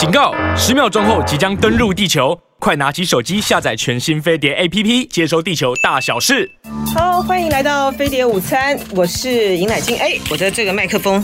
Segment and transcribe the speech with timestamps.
[0.00, 0.32] 警告！
[0.56, 6.50] 十秒钟后即将登陆地球，快拿起手机下载全新飞碟 APP，接收地球大小事。
[6.96, 9.98] 好，欢迎来到飞碟午餐，我是尹乃菁。
[9.98, 11.22] 哎，我的这个麦克风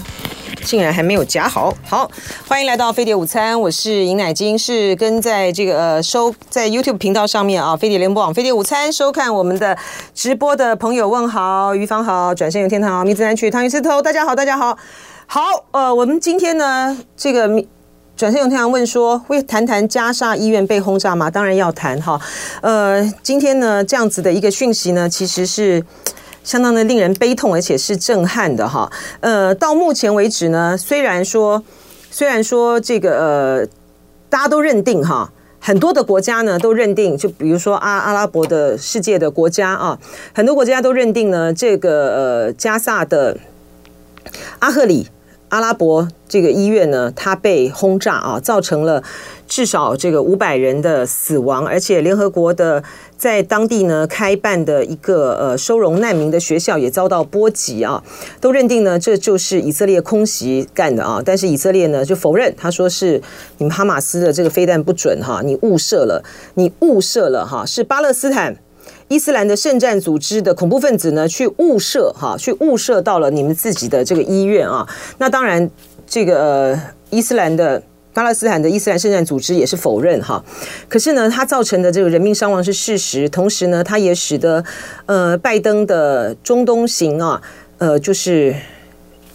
[0.62, 1.74] 竟然还没有夹好。
[1.88, 2.10] 好，
[2.46, 9.78] 欢迎来到飞碟午餐，我是尹乃菁，是跟在这个呃收在 YouTube 频道上面啊，飞碟联播网飞碟午餐收看我们的
[10.12, 14.76] 直播的朋友问好，于芳好，转身有天堂好，米子南曲，汤鱼刺头，大家好，大家好。
[15.28, 15.40] 好，
[15.70, 17.48] 呃，我们今天呢，这个
[18.16, 21.30] 转身有天堂问说，会谈谈加沙医院被轰炸吗？
[21.30, 22.18] 当然要谈哈。
[22.62, 25.84] 呃，今天呢，这样子的一个讯息呢，其实是
[26.42, 28.90] 相当的令人悲痛，而且是震撼的哈。
[29.20, 31.62] 呃，到目前为止呢，虽然说，
[32.10, 33.66] 虽然说这个呃，
[34.30, 39.98] 大家都认定哈，很多的国家呢都认定，就比如说阿阿拉伯的世界的国家啊，
[40.34, 43.36] 很多国家都认定呢，这个呃加萨的
[44.60, 45.06] 阿赫里。
[45.56, 49.02] 阿拉伯这个医院呢，它被轰炸啊，造成了
[49.48, 52.84] 至少这个五百人的死亡，而且联合国的
[53.16, 58.04] 在当地呢开办的一个呃收容难民的学校也遭到波及啊，
[58.38, 63.22] 都认定呢这就是以色列空袭干的啊，但是以色列呢就否认，他说是
[63.56, 66.22] 你们哈马斯的这个飞弹不准哈，你误射了，
[66.56, 68.54] 你误射了哈，是巴勒斯坦。
[69.08, 74.84] 伊斯兰的圣战组织的恐怖分子呢，去误射哈，去误射到了你们自己的这个医院啊。
[75.18, 75.70] 那当然，
[76.08, 76.76] 这个，
[77.10, 77.80] 伊斯兰的
[78.12, 80.44] 巴勒斯坦的伊斯兰圣战组织也是否认哈。
[80.88, 84.64] 可是呢，它造成的这个人命伤亡是事实，同时呢，它也使得
[85.06, 87.40] 呃拜登的中东行啊，
[87.78, 88.52] 呃，就是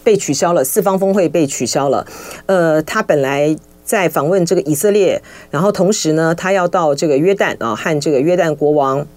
[0.03, 2.05] 被取消了，四方峰会被取消了。
[2.47, 9.07] 呃，他本来在访问这个以色列，然后同时呢，他要到这个约旦啊，和这个约旦国王。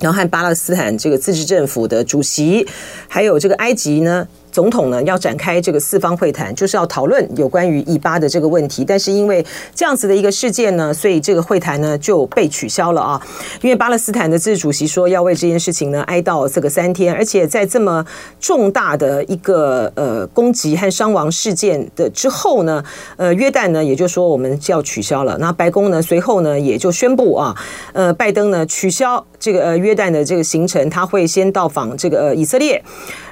[0.00, 2.66] 然后和巴勒斯坦这个自治政府的主席，
[3.08, 4.26] 还有这个埃及呢，
[4.58, 8.84] 总统呢要展开这个四方会谈，就是要讨论有关于以巴的这个问题。
[8.84, 13.24] 但是因为这样子的一个事件呢，所以这个会谈呢就被取消了啊。
[13.62, 18.04] 因为巴勒斯坦的自治主席说要为这件事情呢哀悼这个三天，而且在这么
[18.40, 22.82] 重大的一个呃攻击和伤亡事件的之后呢，
[23.16, 25.38] 呃约旦呢也就说我们就要取消了。
[25.38, 27.54] 那白宫呢随后呢也就宣布啊，
[27.92, 32.82] 呃拜登呢取消这个呃约旦的这个行程，他会先到访这个呃以色列。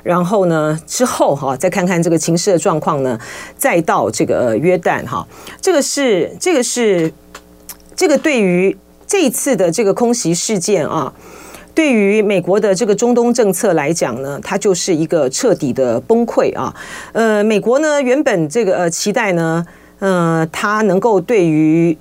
[0.07, 3.19] 然后呢，之后哈，再看看这个情势的状况呢，
[3.59, 5.27] 再到这个约旦哈，
[5.61, 7.13] 这个是这个是
[7.97, 11.13] 这个对于这一次的这个空袭事件啊，
[11.75, 16.73] 对于美国的这个中东政策来讲呢，它就是一个彻底的崩溃啊。
[17.11, 19.67] 呃，美国呢原本这个呃期待呢，
[19.99, 21.99] 呃，它能够对于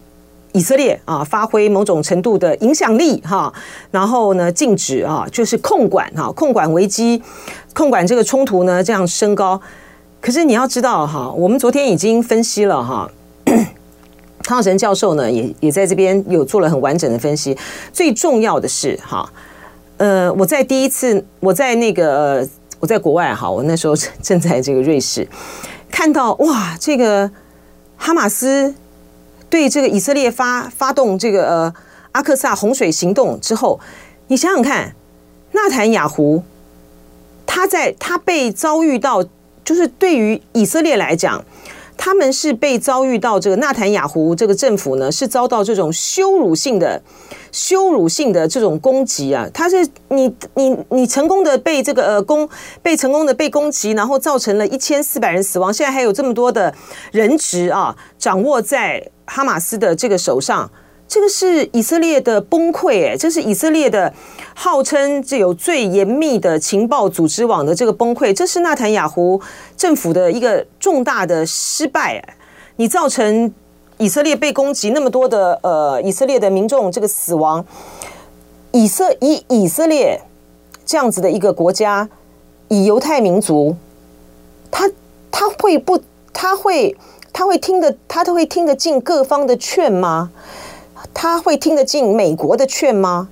[0.55, 3.51] 以色列啊，发挥某种程度的影响力哈，
[3.91, 7.21] 然后呢，禁止啊，就是控管哈，控管危机，
[7.73, 9.59] 控管这个冲突呢，这样升高。
[10.21, 13.11] 可是你要知道哈，我们昨天已经分析了哈，
[14.43, 17.57] 汤神教授呢也也在这边有做了很完整的分析。
[17.91, 19.29] 最重要的是哈，
[19.97, 22.47] 呃，我在第一次我在那个
[22.79, 25.27] 我在国外哈，我那时候正在这个瑞士，
[25.91, 27.29] 看到哇，这个
[27.97, 28.73] 哈马斯。
[29.55, 31.73] 对这个以色列发发动这个呃
[32.11, 33.79] 阿克萨洪水行动之后，
[34.27, 34.93] 你想想看，
[35.53, 36.43] 纳坦雅胡
[37.45, 39.23] 他在他被遭遇到，
[39.63, 41.41] 就是对于以色列来讲，
[41.97, 47.01] 他们是被遭遇到这个纳坦雅湖这个政府呢，是遭到这种羞辱性的。
[47.51, 52.49] 羞辱性的这种攻击啊，他是你你你成功的被这个呃攻
[52.81, 56.73] 被成功的被攻击，然后造成了一千四百人死亡，现在还有这么多的
[57.13, 60.69] 人质啊掌握在哈马斯的这个手上，
[61.07, 64.13] 这个是以色列的崩溃哎，这是以色列的
[64.53, 69.41] 号称这有最严密的情报组织网的这个崩溃，这是纳坦雅胡
[69.77, 72.37] 政府的一个重大的失败哎，
[72.75, 73.53] 你造成。
[73.97, 77.65] 以色列被攻击，那么多的呃，以色列的民众这个死亡，
[78.73, 80.21] 以色以以色列
[80.85, 82.09] 这样子的一个国家，
[82.67, 83.73] 以犹太民族，
[84.69, 84.91] 他
[85.31, 85.97] 他会不
[86.33, 86.97] 他会
[87.31, 90.29] 他会听得他都会听得进各方的劝吗？
[91.15, 93.29] 他会听得进美国的劝吗？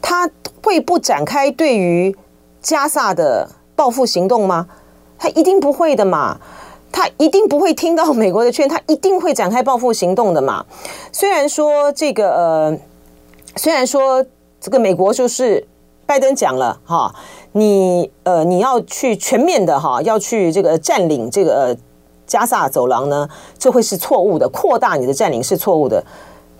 [0.00, 0.30] 他
[0.62, 2.16] 会不展开对于
[2.62, 4.68] 加萨的报复行动吗？
[5.18, 6.38] 他一定不会的嘛。
[6.96, 10.64] 他一定不会听到美国的劝，他一定会展开报复行动的嘛。
[11.10, 12.78] 虽然说这个呃，
[13.56, 14.24] 虽然说
[14.60, 15.66] 这个美国就是
[16.06, 17.12] 拜登讲了哈，
[17.50, 21.76] 你呃你要去全面的哈，要去这个占领这个
[22.28, 23.28] 加萨走廊呢，
[23.58, 26.04] 这会是错误的，扩大你的占领是错误的。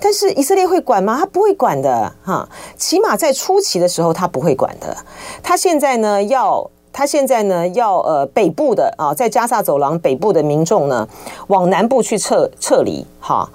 [0.05, 1.17] 但是以色列会管吗？
[1.19, 2.47] 他不会管的哈，
[2.77, 4.95] 起码在初期的时候他不会管的。
[5.43, 6.71] 他现在呢要。
[6.97, 11.09] 他现在呢，要呃北部的啊，在加萨走廊北部的民众呢，
[11.49, 13.51] 往南部去撤撤离，哈，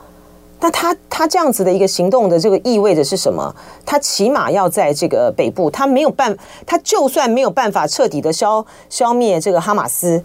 [0.60, 3.56] 那他他这样子的一个行动的这个意味着是什么？
[3.86, 10.22] 他起码要在这个北部，他没有办，他就算没有办法彻底的消消灭这个哈马斯，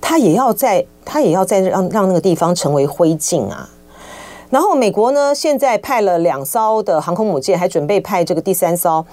[0.00, 3.68] 他也要在他也要在让让那个地方成为灰烬啊。
[4.50, 9.04] 然后美国呢，现在派了两艘的航空母舰，还准备派这个第三艘，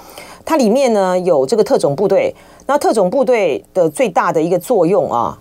[0.44, 2.36] 它里面呢有这个特种部队。
[2.66, 5.38] 那特种部队的最大的一个作用啊，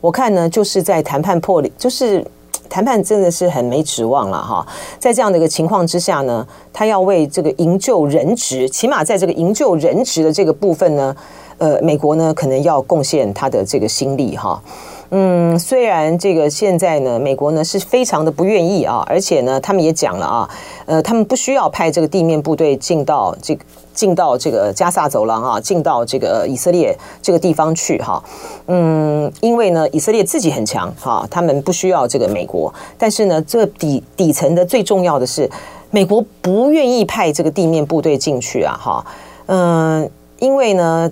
[0.00, 2.22] 我看呢就是在谈判破裂，就是。
[2.70, 4.66] 谈判真的是很没指望了哈，
[4.98, 11.16] 在这样的一个情况之下呢，他要为这个营救人质，起码在这个营救人质的这个部分呢，
[11.56, 14.62] 呃，美国呢可能要贡献他的这个心力哈。
[15.10, 20.50] 嗯，虽然这个现在呢，美国呢是非常的不愿意啊，而且呢，他们也讲了啊，
[20.86, 23.64] 呃，他们不需要派这个地面部队进到这个。
[23.98, 28.22] 进到这个加萨走廊啊，进到这个以色列这个地方去哈，
[28.68, 35.50] 嗯，因为呢，以色列自己很强哈，他们不需要这个美国，但是呢，这底底层的最重要的是，
[35.90, 39.04] 美国不愿意派这个地面部队进去啊哈，
[39.46, 40.08] 嗯，
[40.38, 41.10] 因为呢，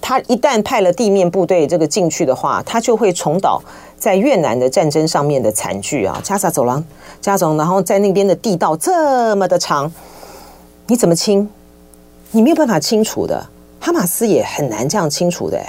[0.00, 3.60] 他一旦派了地面部队这个进去的话，他就会重蹈
[3.98, 6.82] 在越南的战争上面的惨剧啊，加萨走廊，
[7.20, 9.92] 加总，然后在那边的地道这么的长，
[10.86, 11.48] 你怎么清？
[12.30, 13.46] 你没有办法清除的，
[13.80, 15.60] 哈马斯也很难这样清除的，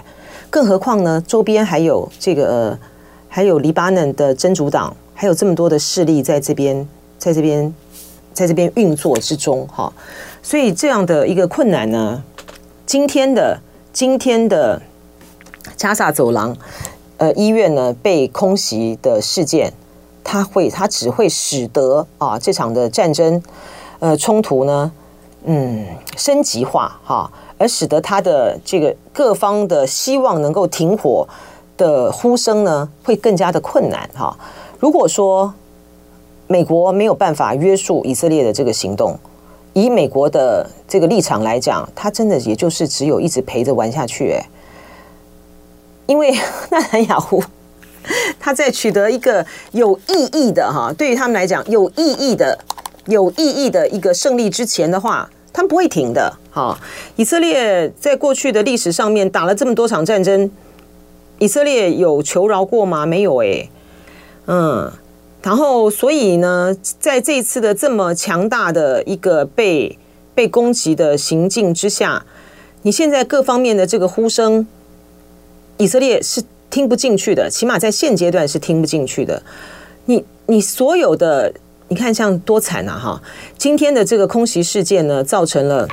[0.49, 1.23] 更何况呢？
[1.25, 2.77] 周边还有这个，
[3.27, 6.87] 还有黎巴嫩的真主党，还有这么多的势力在这边，
[7.17, 7.73] 在这边，
[8.33, 9.91] 在这边运作之中，哈。
[10.43, 12.23] 所以这样的一个困难呢，
[12.85, 13.59] 今天的
[13.91, 14.81] 今天的
[15.75, 16.55] 加萨走廊，
[17.17, 19.73] 呃，医院呢被空袭的事件，
[20.23, 23.41] 它会，它只会使得啊这场的战争，
[23.99, 24.91] 呃，冲突呢。
[25.45, 25.85] 嗯，
[26.17, 31.25] 升级化哈，而使得他的这个各方的希望能够停火
[31.77, 34.37] 的呼声呢，会更加的困难哈。
[34.79, 35.53] 如果说
[36.47, 39.17] 美国没有办法约束以色列的这个行动，
[39.73, 44.39] 以美国的这个立场来讲，他真的也就是只有一直陪着玩下去，
[46.07, 46.31] 因为
[46.71, 47.43] 纳兰雅胡
[48.39, 52.57] 他在取得一个有意义的哈，对于他们来讲有意义的。
[53.05, 56.31] 有意义的一个胜利之前的话，他们不会停的。
[56.51, 56.77] 哈，
[57.15, 60.51] 以色列在过去的历史上面打了这么多场战争，
[61.39, 63.07] 以色列有求饶过吗？
[63.07, 63.67] 没有诶。
[64.45, 64.91] 嗯，
[65.41, 69.97] 然后所以呢，在这一次的这么强大的一个被
[70.35, 72.25] 被攻击的行径之下，
[72.81, 74.67] 你现在各方面的这个呼声，
[75.77, 79.41] 以色列是听不进去的，起码在现阶段是听不进去的。
[80.05, 81.53] 你你所有的。
[81.91, 82.99] 你看，像多惨啊！
[83.03, 83.21] 哈，
[83.57, 85.87] 今天的这个空袭事件呢，造成了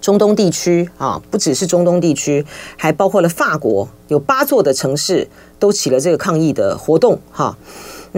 [0.00, 2.44] 中东地区啊，不只是中东地区，
[2.76, 5.28] 还包括了法国，有八座的城市
[5.60, 7.20] 都起了这个抗议的活动。
[7.30, 7.56] 哈，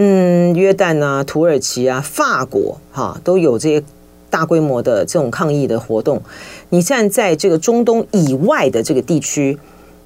[0.01, 3.83] 嗯，约旦啊、土耳其啊、法国哈，都有这些
[4.29, 6.21] 大规模的这种抗议的活动。
[6.69, 9.57] 你站在这个中东以外的这个地区，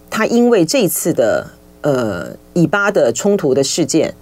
[0.09, 1.47] 它因为这次的
[1.81, 4.13] 呃以巴的冲突的事件。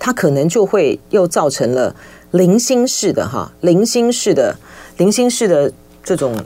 [0.00, 1.92] 它可能就会又造成了
[2.30, 4.54] 零星式的哈，零星式的
[4.96, 5.72] 零星式的
[6.04, 6.36] 这种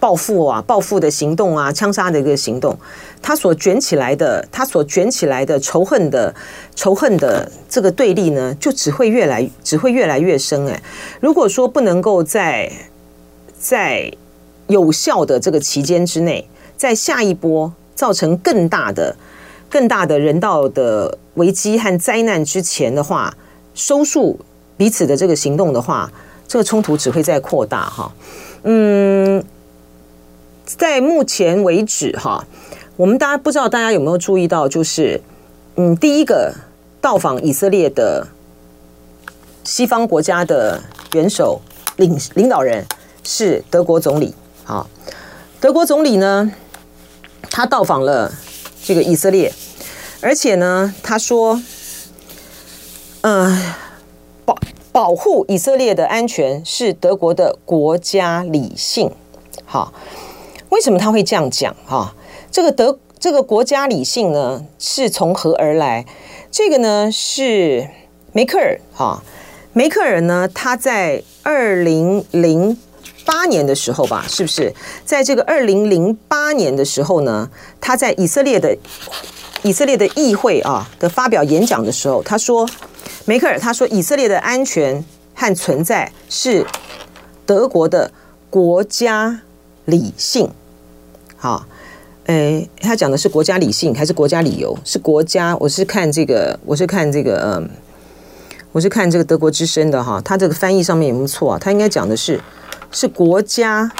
[0.00, 2.76] 报复啊，报复的行动啊，枪杀的一个行动，
[3.22, 6.34] 它所卷起来的，它所卷起来的仇恨的
[6.74, 10.82] 仇恨的这个对立呢，就只会越来只会越来越深哎。
[11.20, 12.72] 如果说不能够在
[13.58, 14.10] 在
[14.66, 19.14] 有效的这个期间之内，在下一波造成更大的。
[19.72, 23.32] 更大的人道的危机和灾难之前的话，
[23.72, 24.36] 收束
[24.76, 26.10] 彼此的这个行动的话，
[26.48, 28.12] 这个冲突只会再扩大哈。
[28.64, 29.40] 嗯，
[30.78, 32.46] 在目前为止哈，
[32.96, 35.20] 我们大家不知道大家有没有注意到，就是
[35.76, 36.54] 嗯，第一个
[37.00, 38.26] 到访以色列的
[39.64, 41.60] 西方国家的元首
[41.96, 42.86] 领领导人
[43.24, 44.34] 是德国总理。
[44.64, 44.88] 好，
[45.60, 46.52] 德国总理呢，
[47.50, 48.32] 他到访了。
[48.82, 49.52] 这个以色列，
[50.22, 51.62] 而且呢，他说，
[53.20, 53.74] 嗯、
[54.46, 54.56] 保
[54.90, 59.12] 保护以色列的安全是德国的国家理性。
[59.66, 59.92] 好，
[60.70, 61.76] 为什么他会这样讲？
[61.86, 62.14] 哈，
[62.50, 66.04] 这个德这个国家理性呢，是从何而来？
[66.50, 67.88] 这个呢是
[68.32, 68.80] 梅克尔。
[68.92, 69.22] 哈，
[69.72, 72.76] 梅克尔呢，他在二零零。
[73.26, 74.74] 八年的时候吧，是不是
[75.04, 77.48] 在这个二零零八年的时候呢？
[77.80, 78.76] 他在以色列的
[79.62, 82.68] 以色列的议会啊的发表演讲的时候，他说，
[83.26, 86.66] 梅克尔他说，以色列的安全和存在是
[87.46, 88.10] 德国的
[88.48, 89.42] 国家
[89.90, 90.48] 理性。
[91.36, 91.66] 好，
[92.26, 94.78] 诶，他讲的是国家理性还是国家理由？
[94.84, 97.70] 是国家，我是看这个，我是看这个，嗯，
[98.72, 101.58] 我是看这个德国之声的哈，他这个翻译上面有没有错啊？
[101.58, 102.40] 他应该讲的是
[102.92, 103.90] 是国家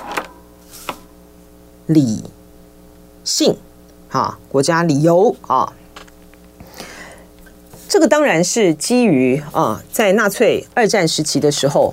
[1.87, 2.23] 理
[3.25, 3.57] 性
[4.09, 5.73] 哈，国家理由啊。
[7.89, 11.93] 这个当然是基于啊，在纳粹二战时期的时候，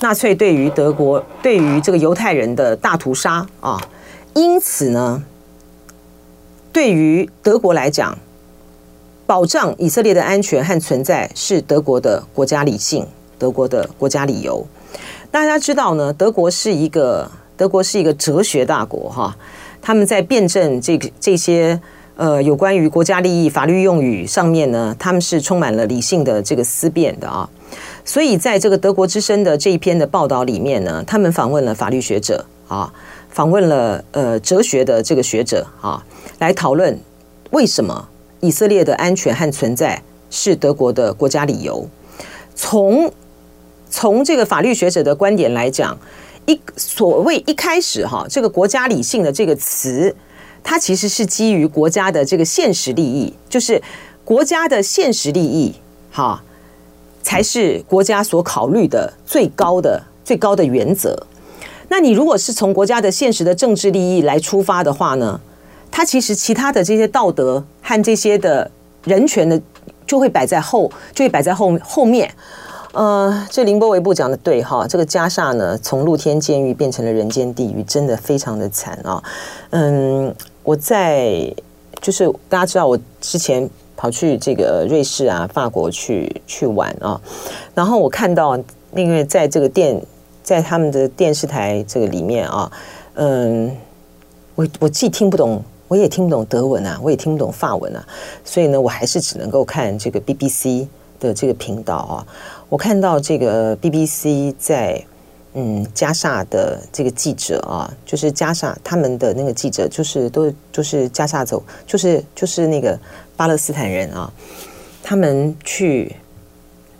[0.00, 3.80] 纳粹对于德国对于这个犹太人的大屠杀啊，
[4.34, 5.22] 因此呢，
[6.72, 8.16] 对于德国来讲。
[9.26, 13.06] 保障以色列的安全和存在是德国的国家理性，
[13.38, 14.66] 德国的国家理由。
[15.30, 19.36] 大家知道呢，德国是一个德国是一个哲学大国哈，
[19.80, 21.80] 他们在辩证这个这些
[22.16, 27.48] 呃有关于国家利益法律用语上面呢，他们是充满了理性的这个思辨的啊。
[28.04, 32.92] 所以在这个德国之声的这一篇的报道里面呢，他们访问了法律学者啊，
[33.28, 36.04] 访问了呃哲学的这个学者啊，
[36.38, 36.98] 来讨论
[37.50, 38.08] 为什么。
[38.42, 41.86] 以色列的安全和存在是德国的国家理由。
[42.54, 43.12] 从
[43.90, 45.94] 从这个法律学者的观点来讲，
[46.46, 50.16] 一所谓一开始哈，这个国家理性的这个词，
[50.64, 53.78] 它其实是基于国家的这个现实利益，就是
[54.24, 55.74] 国家的现实利益
[56.10, 56.42] 哈，
[57.22, 61.26] 才是国家所考虑的最高的最高的原则。
[61.88, 65.40] 那你如果是从国家的现实的政治利益来出发的话呢？
[65.92, 68.70] 他其实其他的这些道德和这些的
[69.02, 69.60] 人权的，
[70.06, 72.32] 就会摆在后，就会摆在后后面。
[72.92, 79.20] 呃，这林波维布讲的对哈，这个加沙呢，从露天监狱变成了人间地狱，真的非常的惨啊。
[79.70, 81.52] 嗯，我在
[82.00, 83.68] 就是大家知道，我之前
[84.00, 87.20] 跑去这个瑞士啊、法国去去玩啊，
[87.74, 88.56] 然后我看到，
[88.96, 90.00] 因为在这个电
[90.42, 92.72] 在他们的电视台这个里面啊，
[93.16, 93.70] 嗯，
[94.54, 95.62] 我我既听不懂。
[95.86, 98.06] 我也听不懂德文啊，我也听不懂法文啊，
[98.44, 100.86] 所以呢，我还是只能够看这个 BBC
[101.18, 102.24] 的这个频道啊。
[102.68, 105.04] 我看到这个 BBC 在
[105.54, 112.96] 嗯加萨的这个记者啊，就是加萨他们的那个记者，就是都就是加萨走，就是就是那个
[113.40, 114.30] 巴勒斯坦人啊，
[115.02, 116.14] 他们去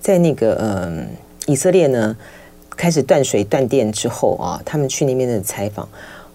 [0.01, 1.07] 在那个嗯
[1.45, 2.17] 以色列呢
[2.71, 5.87] 开始断水断电之后啊，他们去那边的采访。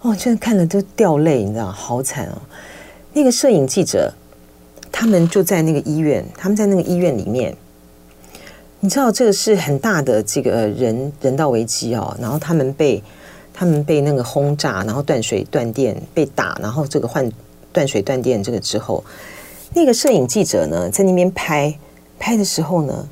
[0.02, 2.38] 哦，真的看了都掉泪，你知道，好惨哦！
[3.14, 4.14] 那个摄影记者，
[4.92, 7.52] 他们就在那个医院，他们在那个医院里面，
[8.78, 12.16] 你知道这个是很大的这个人人道危机哦。
[12.20, 13.02] 然后他们被
[13.52, 17.28] 他们被那个轰炸，然后断水断电被打，然后这个换
[17.72, 19.02] 断水断电这个之后，
[19.76, 21.78] 那个摄影记者呢在那边拍
[22.18, 23.06] 拍的时候呢，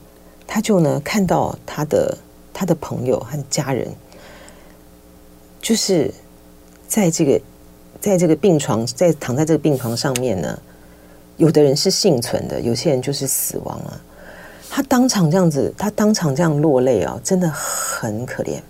[0.46, 2.16] 他就呢看到他的
[2.54, 3.86] 他的朋友和家人，
[5.60, 6.10] 就是。
[6.86, 7.40] 在这个，
[7.98, 10.56] 在这个病床，在躺在这个病床上面呢，
[11.38, 14.00] 有的人是幸存的，有些人就是死亡了。
[14.70, 18.60] 他当场这样子，他当场这样落泪啊，真的很可怜。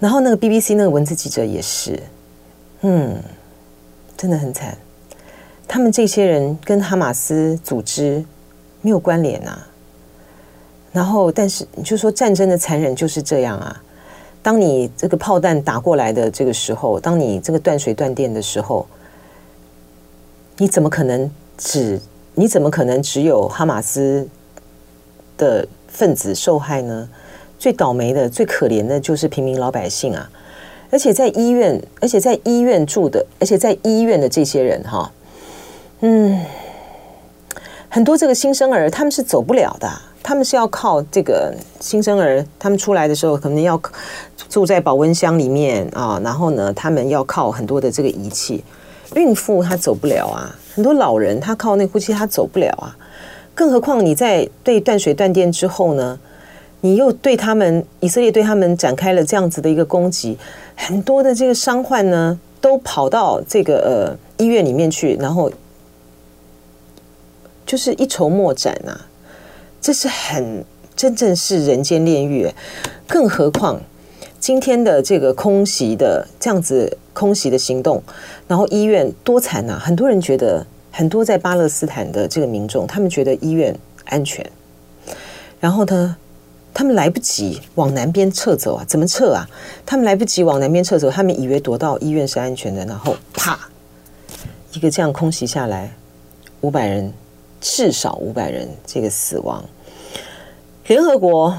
[0.00, 2.02] 然后那个 BBC 那个文字记者也是，
[2.80, 3.22] 嗯，
[4.16, 4.76] 真的很惨。
[5.66, 8.24] 他们这些人跟哈马斯组织
[8.80, 9.68] 没有关联啊。
[10.92, 13.82] 然后，但是你就说战争的残忍就是这样啊。
[14.42, 18.86] 当你这个炮弹打过来的这个时候，当你这个断水断电的时候，
[20.58, 22.00] 你怎么可能只
[22.34, 24.28] 你怎么可能只有哈马斯
[25.38, 27.08] 的分子受害呢？
[27.58, 30.28] 最倒霉的、最可怜的就是平民老百姓啊！
[30.90, 35.12] 而且在医院，而且在医院住的，而且在医院的这些人哈，
[36.02, 36.38] 嗯，
[37.88, 39.90] 很多这个新生儿他们是走不了的。
[40.24, 43.80] 他们是要靠这个新生儿，他们出来的时候可能要
[44.48, 48.62] 住在保温箱里面啊，然后呢，他们要靠很多的这个仪器。
[49.16, 52.96] 孕妇她走不了啊，很多老人他靠那呼吸他走不了啊，
[53.52, 56.16] 更何况你在对断水断电之后呢，
[56.82, 60.38] 你又对他们以色列对他们展开了这样子的一个攻击，
[60.76, 65.50] 很多的这个伤患呢都跑到这个呃医院里面去，然后
[67.66, 69.08] 就是一筹莫展啊。
[69.80, 70.64] 这是很
[70.94, 72.48] 真正是人间炼狱，
[73.08, 73.80] 更何况
[74.38, 78.00] 今天的这个空袭的这样子空袭的行动，
[78.46, 79.76] 然后医院多惨呐！
[79.80, 84.48] 很多人觉得，很多在巴勒斯坦的这个民众，他们觉得医院安全，
[85.58, 86.16] 然后呢，
[86.72, 89.44] 他们来不及往南边撤走啊，怎么撤啊？
[89.84, 93.58] 他们来不及往南边撤走，他们以为躲到医院是安全的，然后啪，
[94.72, 95.92] 一个这样空袭下来，
[96.60, 97.12] 五百人。
[97.62, 99.64] 至少五百人这个死亡。
[100.88, 101.56] 联合国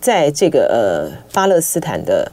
[0.00, 2.32] 在这个呃巴勒斯坦的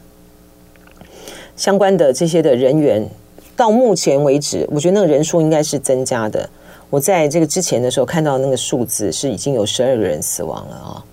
[1.56, 3.08] 相关的这些的人员，
[3.54, 6.48] 到目前为止，我觉得那个人数应该是增加的。
[6.90, 11.04] 我在这个之前的时候看到那个数字是已经有十二个人死亡了啊。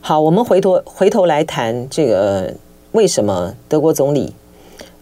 [0.00, 2.52] 好，我们回头回头来谈这个
[2.92, 4.34] 为什么德国总理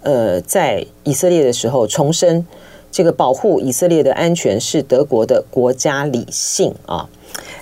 [0.03, 2.47] 呃在以色列的时候重申
[2.95, 7.09] 这个保护以色列的安全是德国的国家理性啊。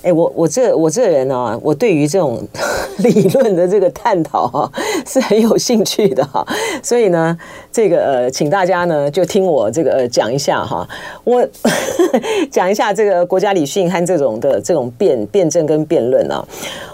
[0.03, 2.47] 哎，我我这我这人呢、啊，我对于这种
[2.99, 4.73] 理论的这个探讨哈、啊，
[5.07, 6.55] 是很有兴趣的哈、啊。
[6.83, 7.35] 所以呢，
[7.73, 10.89] 这个呃，请大家呢就听我这个讲一下哈、啊。
[11.25, 11.49] 我
[12.53, 16.47] 讲一下这个国家理性和这种的这种辩辩证跟辩论啊。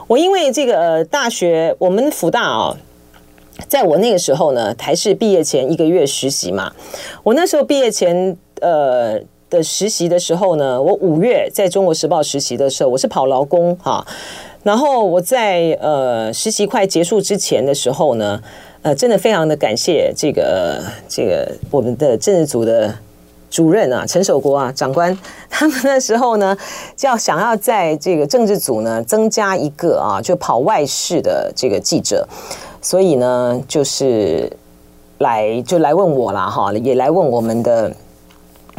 [0.06, 2.76] 我因为这个呃大学，我们辅大啊，
[3.66, 6.72] 在我那个时候呢，台视毕业前一个月实习嘛。
[7.22, 9.20] 我那时候毕业前呃。
[9.50, 14.06] 的实习的时候呢，我五月在中国时报实习的时候，我是跑劳工哈。
[14.62, 18.42] 然后我在呃实习快结束之前的时候呢，
[18.82, 22.94] 呃，真的非常的感谢这个这个我们的政治组的
[23.48, 26.54] 主任啊，陈守国啊长官，他们那时候呢，
[26.94, 32.28] 就要想要在这个政治组呢增加一个啊，就跑外事的这个记者，
[32.88, 34.50] 所以呢，就是
[35.18, 37.94] 来就来问我了哈，也来问我们的。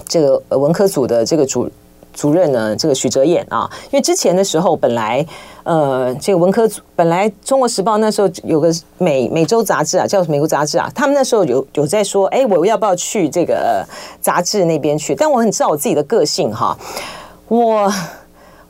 [0.07, 1.69] 这个文科组的这个主
[2.11, 5.23] 主任呢，这个许哲彦啊，因为之前的时候本来
[5.63, 13.85] 呃，这个文科组本来《中国时报》那时候有个美美洲杂志啊，叫美国杂志啊，他们那时候有有在说，哎，我要不要去这个
[14.19, 15.13] 杂志那边去？
[15.13, 16.75] 但我很知道我自己的个性哈，
[17.47, 17.93] 我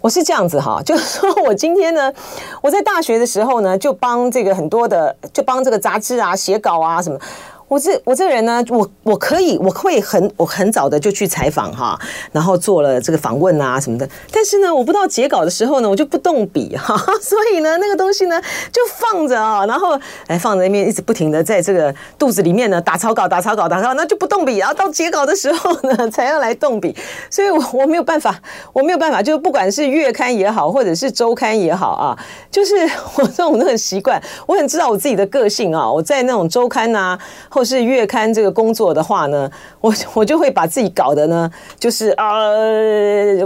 [0.01, 2.11] 我是这样子哈， 就是说我今天呢，
[2.61, 7.19] 我在大学的时候呢，就帮这个很多的，就帮这个杂志啊写稿啊什么。
[7.69, 11.97] 我这我这个人呢，我我可以我会很我很早的就去采访哈，
[12.31, 14.09] 然后做了这个访问啊什么的。
[14.31, 26.95] 但是呢，我不知道截稿的时候呢，我就不动笔哈， 所以呢，那个东西呢就放着啊，然后哎放在那边一直不停的在这个肚子里面呢打草稿打草稿打草稿，那就不动笔，然后到截稿的时候呢 才要来动笔。
[27.29, 28.35] 所以我我没有办法，
[28.73, 32.17] 我没有办法，就是不管是月刊也好，或者是周刊也好啊，
[32.49, 32.73] 就是
[33.17, 37.15] 我这种那个习惯，我很知道我自己的个性啊，我在那种周刊呐。
[37.59, 42.39] 或是月刊这个工作的话呢， 我我就会把自己搞得呢，就是啊、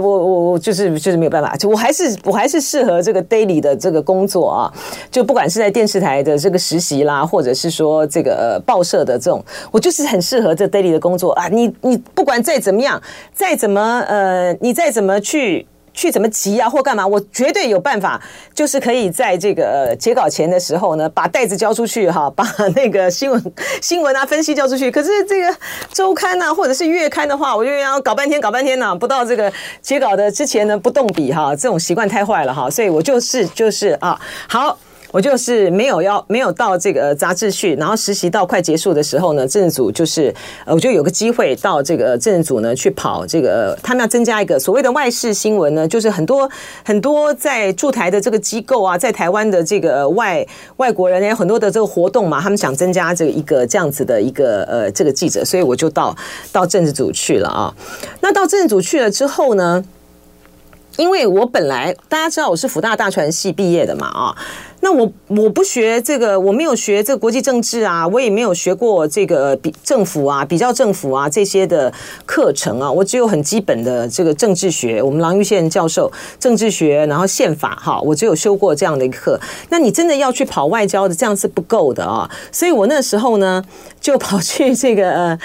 [0.00, 4.72] 我我就是就是没有办法，就我还是我还是适合这个 daily 的这个工作啊，
[5.10, 11.48] 就不管是在电视台的这个实习啦，或者是说这个报社的这种，我就是很适合这 daily 的工作啊。
[11.48, 15.66] 你你不管再怎么样，再怎么呃，你再怎么去。
[15.94, 17.06] 去怎么急啊，或干嘛？
[17.06, 18.20] 我绝对有办法，
[18.52, 24.90] 就是可以在这个截稿前的时候呢，把袋子交出去哈，把那个新闻新闻啊分析交出去。
[24.90, 25.56] 可是这个
[25.92, 34.76] 周刊呐，或者是月刊的话，我就要搞半天搞半天呢，不到这个截稿的之前呢，不动笔哈，这种习惯太坏了哈，所以我就是就是啊，好。
[35.14, 40.34] 我就是没有要没有到这个杂志去，然后实习到快结束的时候呢，政治组就是
[40.66, 46.50] 呃，我就有个机会到这个政治组呢去跑这个，他们要增加一个所谓的外事新闻呢，就是很多
[46.84, 50.44] 很多在驻台的这个机构啊，在台湾的这个外
[50.78, 56.12] 外国人有很多的这个活动嘛，他们想增加这个一个这样子的一个呃这个记者，所以我就到
[56.50, 57.72] 到政治组去了啊。
[58.20, 59.84] 那到政治组去了之后呢，
[60.96, 64.36] 因为我本来大家知道我是辅大大传系毕业的嘛啊。
[64.80, 71.90] 那我我不学这个，我没有学这个国际政治啊，我也没有学过这个比政府啊、比较政府啊这些的
[72.26, 75.02] 课程啊，我只有很基本的这个政治学。
[75.02, 79.40] 我们郎玉宪教授政治学，然后宪法哈，我只有修过这样的一个课。
[79.70, 82.30] 那你真的要去跑外交的，这样是不够的啊。
[82.52, 83.64] 所以我那时候呢，
[84.02, 85.38] 就跑去这个呃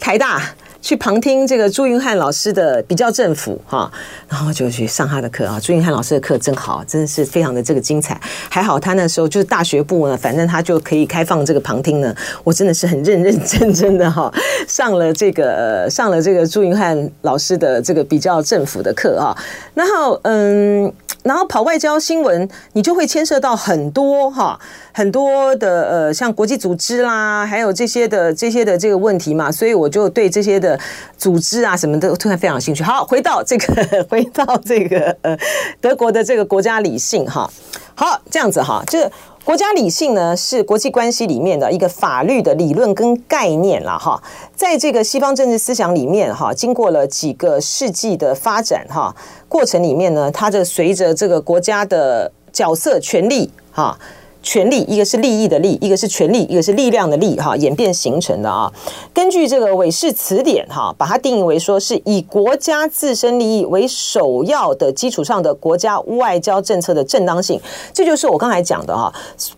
[0.00, 0.42] 台大。
[0.80, 3.90] 去旁听这个朱云汉老师的比较政府哈，
[4.28, 5.60] 然后就去上他的课啊。
[5.60, 8.20] 朱云汉老师的课真好，真的是非常的这个精彩。
[8.48, 12.14] 还好他那时候就是大学部呢，反正他就可以开放这个旁听呢。
[12.42, 14.32] 我真的是很认认真真的哈，
[14.66, 19.36] 上了这个上了这个朱云汉老师的这个比较政府的课啊。
[19.74, 20.92] 然后嗯。
[21.22, 24.58] 然后跑外交新闻，你就会牵涉到很多哈，
[24.90, 30.69] 很多的呃，像国际组织啦，还有这些的这些的这个问题嘛，所以我就对这些的
[31.16, 32.82] 组织啊什么的突然非常有兴趣。
[32.82, 35.36] 好，回到这个， 回到这个呃，
[35.80, 37.50] 德国的这个国家理性哈，
[37.94, 39.10] 好，这样子哈，这。
[39.42, 44.22] 国家理性呢，是国际关系里面的一个法律的理论跟概念了哈，
[44.54, 49.12] 在这个西方政治思想里面哈，经过了几个世纪的发展哈
[49.48, 53.98] 过程里面呢，它的随着这个国家的角色权力哈
[54.42, 58.72] 权力，一个是利益的利，一个是权力，一个是力量的力，哈，演变形成的啊。
[59.12, 67.60] 根据这个韦氏词典，哈，把它定义为说是以国家自身利益为首要的基础上的国家外交政策的正当性，
[67.92, 69.12] 这就是我刚才讲的哈。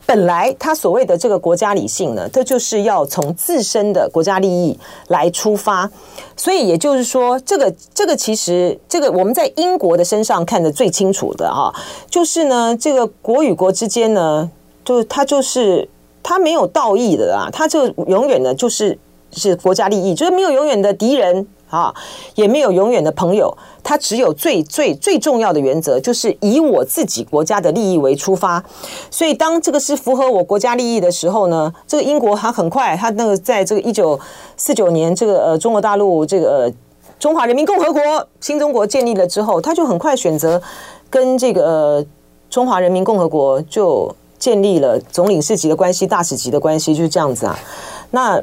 [0.05, 5.89] 本来他所谓的这个国家理性呢，这就是要从自身的国家利益来出发，
[6.37, 11.73] 所以也就是说，这个这个其实这个我们在英国的身上看得最清楚的哈，
[12.11, 14.51] 就是呢，这个国与国之间呢。
[14.85, 15.89] 就他就是
[16.23, 18.99] 他没有道义的啊，他就永远的就是
[19.33, 21.95] 是国家利益，就是没有永远的敌人啊，
[22.35, 28.63] 也没有永远的朋友，他只有最最最重要的原则，就是以我自己国家的利益为出发。
[29.11, 34.19] 所以当这个是符合我国家利益的时候呢，这个英国他很快，他那个在这个一九
[34.57, 36.71] 四九年这个呃中国大陆这个
[37.19, 38.03] 中华人民共和国
[38.41, 40.61] 新中国建立了之后，他就很快选择
[41.09, 42.05] 跟这个
[42.51, 44.15] 中华人民共和国就。
[44.43, 47.57] 建立了总领事级的关系、大使级的关系，就是这样子啊。
[48.11, 48.43] 那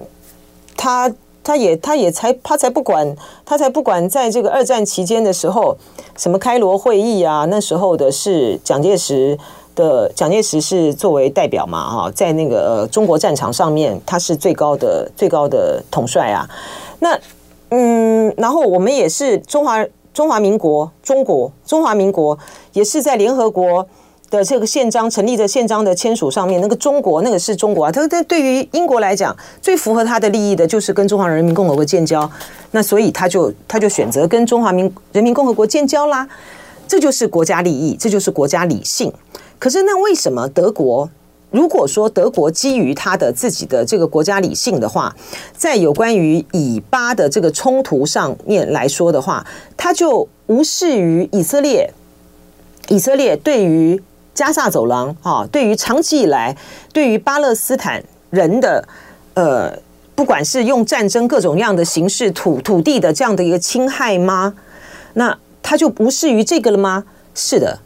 [0.77, 3.13] 他他也他也才他才不管
[3.45, 5.75] 他才不管，在这个二战期间的时候，
[6.15, 9.37] 什么开罗会议啊，那时候的是蒋介石
[9.75, 16.47] 的，蒋介石是作为代表嘛，哈，在那个中国战场上面，他是最高的最高的统帅啊。
[16.99, 17.19] 那
[17.71, 22.39] 嗯，然后我们也是中华中华民国，中国中华民国
[22.71, 23.85] 也是在联合国。
[24.29, 32.29] 的这个宪章成立的宪章的签署上面，那个中国那个是中国啊，他他对于英国来讲，最符合他的利益的就是跟中华人民共和国建交，
[32.71, 36.27] 那所以他就他就选择跟中华民人民共和国建交啦，
[36.87, 39.11] 这就是国家利益，这就是国家理性。
[39.57, 41.09] 可是那为什么德国，
[41.51, 45.15] 如果说德国基于他的自己的这个国家理性的话，
[45.57, 51.91] 在有关于以巴的这个冲突上面来说的话，他就无视于以色列，
[52.87, 54.01] 以色列对于
[54.39, 56.55] 加萨走廊啊，对于长期以来
[56.93, 58.87] 对于巴勒斯坦人的
[59.33, 59.77] 呃，
[60.15, 64.53] 不管是用战争各种各样的形式土土地的这样的一个侵害吗？
[65.15, 67.03] 那他就不适于这个了吗？
[67.35, 67.77] 是的，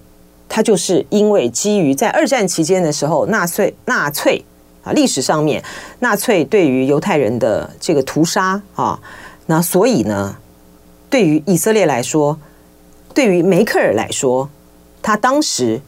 [0.48, 4.46] 他就是因为基于在二战期间的时候，纳粹纳粹
[4.84, 5.63] 啊历史上面
[6.02, 9.00] 纳粹对于犹太人的这个屠杀啊，
[9.48, 10.36] 那所以呢，
[11.10, 12.39] 对于以色列来说，
[13.12, 14.48] 对于梅克尔来说，
[15.02, 15.82] 他当时。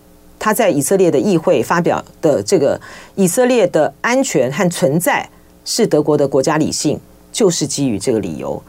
[0.45, 2.79] 他在以色列的议会发表的这个
[3.15, 5.27] 以色列的安全和存在
[5.63, 6.99] 是德国的国家理性，
[7.31, 8.61] 就是基于这个理由。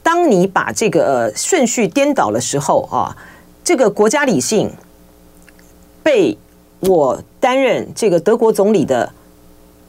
[0.00, 3.16] 当你把这个顺序颠倒的时候啊，
[3.64, 4.70] 这个国家理性
[6.04, 6.38] 被
[6.78, 9.12] 我担任这个德国总理的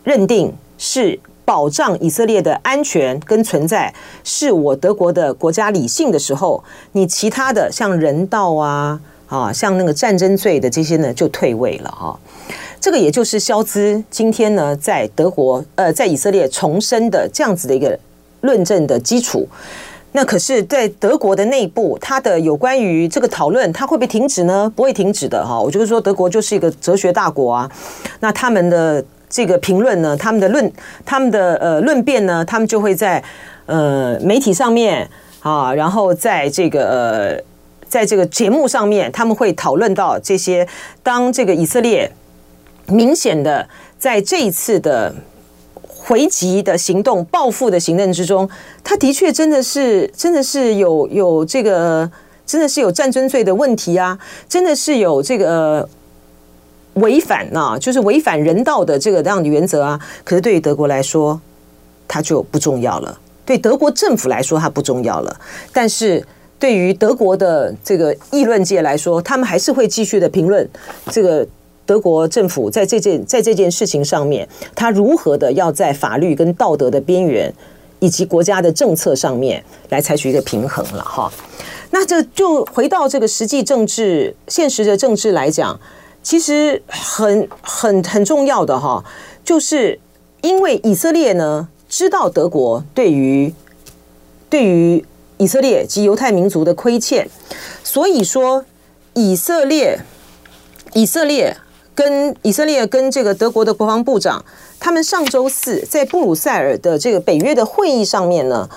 [0.03, 8.99] 认定是保障以色列的安全跟存在，是我德国的国家理性的时候，你其他的像人道啊。
[9.27, 12.13] 啊，像那个战争罪的这些呢，就退位了啊。
[12.79, 17.97] 这个也就是肖兹今天呢，在德国呃，在以色列重申的这样子的一个
[18.41, 19.47] 论证的基础。
[20.11, 24.71] 那可是，在德国的内部，它的有关于这个讨论，它会不会停止呢？
[24.75, 25.59] 不会停止的哈。
[25.59, 27.71] 我就是说，德国就是一个哲学大国啊。
[28.19, 30.71] 那他们的这个评论呢，他们的论，
[31.03, 33.21] 他们的呃论辩呢，他们就会在
[33.65, 35.09] 呃媒体上面
[35.39, 37.54] 啊，然后在这个呃。
[37.87, 40.67] 在这个节目上面，他们会讨论到这些。
[41.03, 42.11] 当这个以色列
[42.87, 43.67] 明显的
[43.97, 45.13] 在这一次的
[45.81, 48.49] 回击的行动、报复的行动之中，
[48.83, 52.09] 他的确真的是真的是有有这个
[52.45, 54.17] 真的是有战争罪的问题啊，
[54.49, 55.87] 真的是有这个
[56.95, 59.99] 违反啊，就是违反人道的这个这样的原则啊。
[60.23, 61.39] 可是对于德国来说，
[62.07, 65.39] 它就不重要了；对德国政府来说，它不重要了。
[65.71, 66.25] 但是。
[66.57, 70.67] 对于德国的这个议论界来说，他们还是会继续的评论
[71.11, 71.45] 这个
[71.85, 77.53] 德国政府在这件在这件事情上面，他如何的要在法律跟道德的边缘，
[77.99, 81.31] 以及国家的政策上面来采取一个平衡了哈。
[81.91, 85.77] 那这就回到这个实际政治现实的政治来讲，
[86.23, 89.03] 其实很很很重要的哈，
[89.43, 89.99] 就是
[90.41, 93.53] 因为以色列呢知道德国对于
[94.49, 95.05] 对于。
[95.37, 97.29] 以色列及犹太民族的亏欠，
[97.83, 98.63] 所以说
[99.13, 99.99] 以色列、
[100.93, 101.57] 以色列
[101.93, 104.43] 跟以色列跟这个德国的国防部长，
[104.79, 108.69] 他们上周四在布鲁塞尔的这个北约的会议上面呢，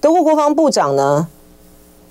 [0.00, 1.26] 德国国防部长呢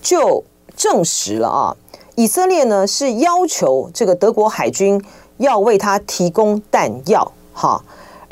[0.02, 0.44] 就
[0.76, 1.76] 证实了啊，
[2.16, 5.02] 以色列呢是要求这个德国海军
[5.38, 7.84] 要为他提供弹药，哈。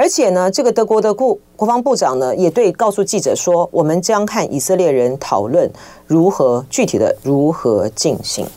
[0.01, 5.71] 而且呢，这个德国的国国防部长呢，也对告诉记者说，我们将和以色列人讨论
[6.07, 8.47] 如何具体的如何进行。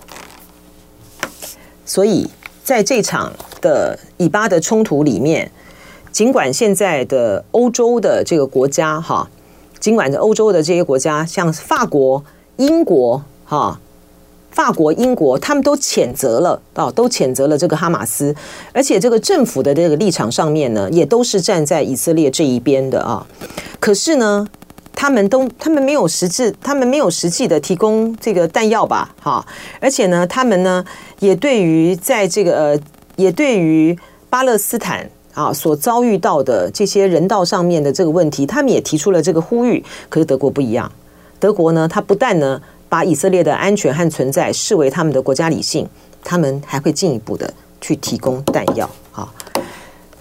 [1.84, 2.30] 所以，
[2.62, 3.30] 在这场
[3.60, 5.52] 的以巴的冲突里面，
[6.10, 9.28] 尽管现在的欧洲的这个国家哈，
[9.78, 12.24] 尽管是欧洲的这些国家，像法国、
[12.56, 13.78] 英国哈，
[14.54, 18.32] 法国、英国他们都谴责了啊，都谴责了这个哈马斯，
[18.72, 23.26] 而且这个政府的这个立场上面呢，也都是站在以色列这一边的啊。
[23.80, 24.46] 可是呢，
[24.94, 29.44] 他们都他们没有实质，他们没有实际的提供这个弹药吧，哈，
[29.80, 30.84] 而且呢，他们呢
[31.18, 32.80] 也对于在这个呃，
[33.16, 33.98] 也对于
[34.30, 39.84] 巴勒斯坦啊所遭遇到的这些人道上面的这个问题，他们也提出了这个呼吁。
[40.08, 40.90] 可是德国不一样，
[41.40, 42.62] 德国呢，他不但呢
[42.94, 45.84] 把以色列的安全和存在视为他们的国家理性，
[46.22, 49.28] 他们还会进一步的去提供弹药，啊。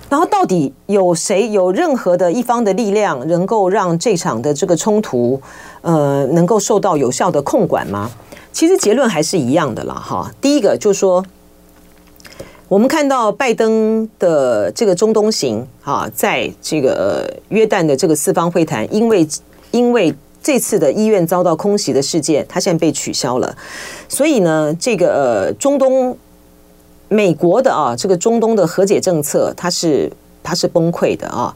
[0.10, 5.40] 然后，到底有谁有任何的一方的力量，能够让这场的这个冲突，
[5.82, 8.10] 呃，能够受到有效的控管吗？
[8.52, 10.32] 其实结论还是一样的了，哈。
[10.42, 11.24] 第一个就是说，
[12.68, 19.28] 我们看到拜登的这个中东行，哈，在这个约旦的这个四方会谈，因为
[19.70, 20.12] 因为
[20.44, 23.56] 这次的医院遭到空袭的事件，它现在被取消了，
[24.08, 25.08] 所以呢，这个
[25.48, 26.16] 呃中东。
[27.10, 31.56] 美国的啊，这个中东的和解政策，它是它是崩溃的啊。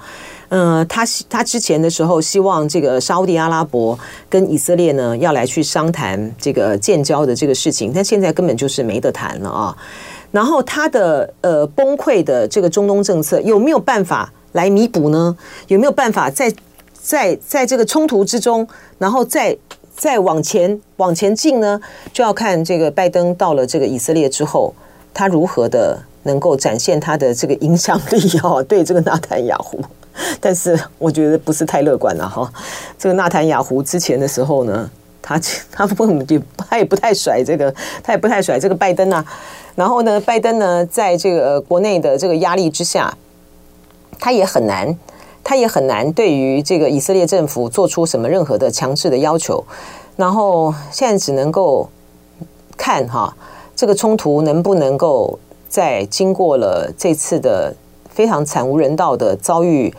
[0.49, 3.97] 嗯，他他之前的时候希望这个沙乌地阿拉伯
[4.29, 9.75] 跟以色列呢要来去商谈这个建交的这个事情，但现在根本就是没得谈了啊。
[10.29, 15.35] 然后他的呃崩溃的这个中东政策有没有办法来弥补呢？
[15.69, 16.53] 有没有办法在
[17.07, 18.67] 在在这个冲突之中，
[18.97, 19.57] 然后再
[19.95, 21.79] 再往前往前进呢？
[22.11, 24.73] 就要看这个拜登到了这个以色列之后。
[25.13, 28.61] 他如何的能够展现他的这个影响力哦？
[28.69, 29.81] 对这个纳坦雅胡，
[30.39, 32.47] 但是我觉得不是太乐观了哈。
[32.99, 34.87] 这个纳坦雅胡之前的时候呢，
[35.19, 35.41] 他
[35.71, 39.25] 他不就他也不太甩这个，他也不太甩这个拜登啊。
[39.73, 43.11] 然后呢，拜登呢，在这个国内的这个压力之下，
[44.19, 44.95] 他也很难，
[45.47, 49.63] 他也很难对于这个以色列政府做出什么任何的强制的要求。
[50.17, 51.87] 然后现在只能够
[52.75, 53.33] 看哈。
[53.73, 55.37] 这个冲突能不能够
[55.69, 57.71] 在经过了这次的
[58.09, 59.93] 非常惨无人道的遭遇，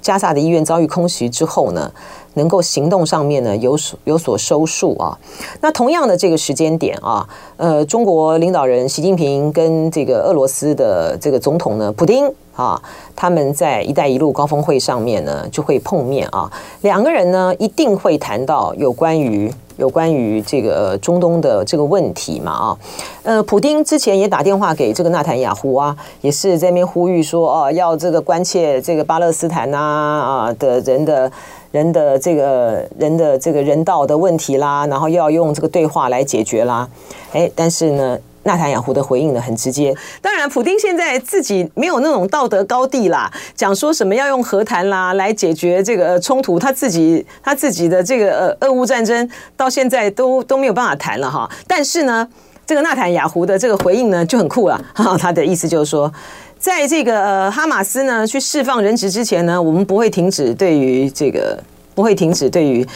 [0.00, 1.92] 加萨的医院遭遇空袭之后呢，
[2.32, 5.18] 能够行动上面呢有所有所收束啊？
[5.60, 12.80] 那同样的这个时间点啊，呃，中国领导人习近平跟这个俄罗斯的这个总统呢，普丁啊，
[13.14, 16.50] 他们在“一带一路”高峰会上面呢就会碰面啊，
[16.82, 19.52] 两个人呢一定会谈到有关于。
[19.78, 22.78] 有关于这个中东的这个问题嘛啊，
[23.22, 31.32] 呃，普丁之前也打电话给这个纳坦雅胡啊，也是在那边呼吁说啊，要这个关切这个巴勒斯坦呐啊的人的
[31.72, 36.86] 人的这个人的这个人道的问题啦，然后要用这个对话来解决啦，
[37.32, 38.18] 哎，但是呢。
[38.44, 51.48] 纳坦雅胡的回应呢很直接，当然，普丁现在自己没有那种道德高地啦，讲说什么要用和谈啦来解决这个冲突，他自己他自己的这个呃俄乌战争到现在都都没有办法谈了哈。
[51.66, 52.28] 但是呢，
[52.66, 56.12] 这个纳坦雅胡的这个回应呢就很酷了哈， 他的意思就是说，
[56.58, 61.62] 在这个呃哈马斯呢去释放人质之前呢，我们不会停止对于这个
[61.94, 62.86] 不会停止对于。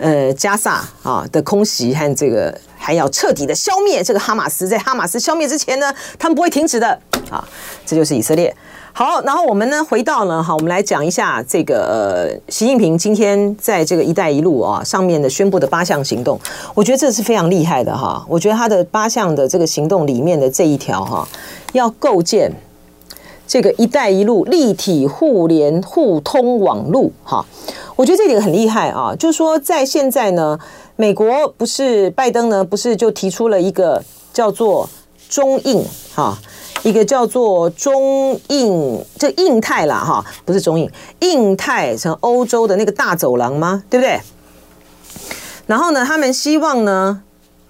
[0.00, 6.98] 呃，加萨啊的空袭和这个还要彻底的消灭这个哈马斯，在哈马斯消灭之前呢，他们不会停止的
[7.30, 7.46] 啊，
[7.84, 8.54] 这就是以色列。
[8.92, 16.40] 好，然后我们呢回到了哈，我们来讲一下这个呃，习近平今天在这个“一带一路”啊上面的宣布的八项行动，
[16.74, 18.24] 我觉得这是非常厉害的哈。
[18.28, 21.28] 我觉得他的八项的这个行动里面的这一条哈，
[21.74, 22.50] 要构建
[23.46, 27.44] 这个“一带一路”立体互联互通网路哈。
[27.94, 30.58] 我觉得这点很厉害啊，就是说，在现在呢，
[31.00, 34.90] 美国不是拜登呢，不是就提出了一个叫做
[35.28, 35.80] 中印
[36.12, 36.36] 哈，
[36.82, 43.84] 一个叫做中印这印太啦哈，不是中印，印太成欧洲的那个大走廊吗？
[43.88, 44.20] 对不对？
[45.68, 47.22] 然后呢，他们希望呢。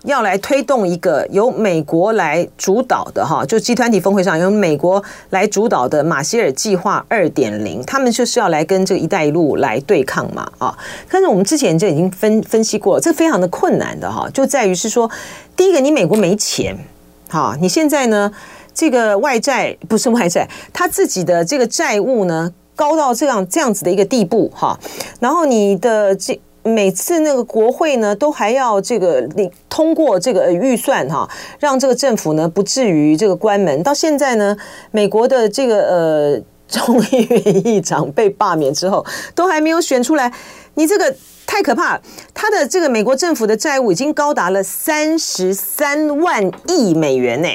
[0.05, 10.79] 要来推动一个由美国来主导的哈，就集团体峰会上由美国来主导的马歇尔计划二点零，他们就是要来跟这个“一带一路”来对抗嘛啊。
[11.11, 15.11] 但是我们之前就已经分分析过了，这非常的困难的哈，就在于是说，
[15.57, 16.79] 第一个你美国没钱
[17.29, 18.31] 哈，你现在呢
[18.73, 24.79] 这个外债不是外债，他自己的这个债务呢高到这样这样子的一个地步哈，
[25.19, 26.41] 然后你的这。
[26.69, 31.29] 每次那个国会呢，都还要这个你通过这个预算哈，
[31.59, 33.83] 让这个政府呢不至于这个关门。
[33.83, 34.57] 到现在呢，
[34.91, 39.05] 美国的这个呃众议院议长被罢免之后，
[39.35, 40.33] 都还没有选出来。
[40.75, 41.13] 你这个
[41.47, 42.01] 太可怕，
[42.33, 47.49] 他的这个美国政府的债务已经高达了三十三万亿美元呢。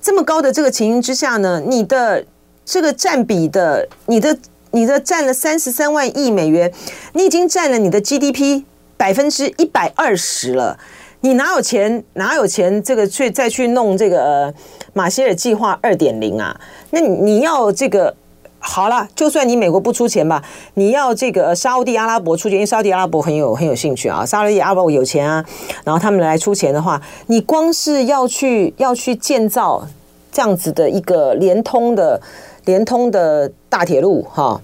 [0.00, 2.24] 这么高的这个情形之下呢，你的
[2.64, 4.36] 这个占比的，你的
[4.74, 6.70] 你的占了三十三万亿美元，
[7.12, 8.64] 你已经占了你的 GDP
[8.96, 10.76] 百分之一百二十了。
[11.20, 12.02] 你哪有钱？
[12.14, 12.82] 哪有钱？
[12.82, 14.54] 这个去再去弄这个、呃、
[14.92, 16.60] 马歇尔计划二点零啊？
[16.90, 18.14] 那你要这个
[18.58, 20.42] 好了，就算你美国不出钱吧，
[20.74, 25.44] 你要这个沙乌地阿拉伯出钱，因为沙乌地阿拉伯很有很有兴趣啊，沙乌地阿拉伯有钱啊，
[25.84, 29.86] 然后他们来出钱的话，你光是要去要去建造
[30.32, 32.20] 这样子的一个连通的
[32.64, 34.60] 联通的大铁路哈，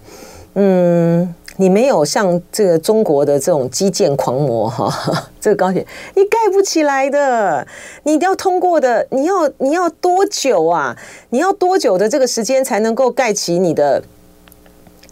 [0.55, 1.35] 嗯。
[1.57, 4.91] 你没有像这个中国的这种基建狂魔哈，
[5.39, 7.67] 这个高铁你盖不起来的，
[8.05, 10.97] 你要通过的，你要你要多久啊？
[11.29, 14.03] 你要多久的这个时间才能够盖起你的